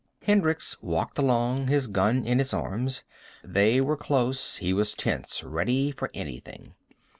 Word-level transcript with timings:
Hendricks 0.23 0.81
walked 0.81 1.19
along, 1.19 1.67
his 1.67 1.87
gun 1.87 2.25
in 2.25 2.39
his 2.39 2.55
arms. 2.55 3.03
They 3.43 3.79
were 3.79 3.95
close; 3.95 4.57
he 4.57 4.73
was 4.73 4.95
tense, 4.95 5.43
ready 5.43 5.91
for 5.91 6.09
anything. 6.15 6.73